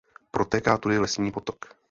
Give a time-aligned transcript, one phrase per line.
[0.31, 1.65] Protéká tudy Lesní potok.